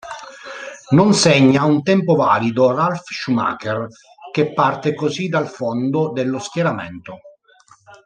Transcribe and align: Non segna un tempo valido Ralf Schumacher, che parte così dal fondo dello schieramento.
Non 0.97 1.13
segna 1.13 1.63
un 1.65 1.83
tempo 1.83 2.15
valido 2.15 2.71
Ralf 2.73 3.03
Schumacher, 3.03 3.85
che 4.31 4.51
parte 4.51 4.95
così 4.95 5.27
dal 5.29 5.47
fondo 5.47 6.11
dello 6.11 6.39
schieramento. 6.39 7.19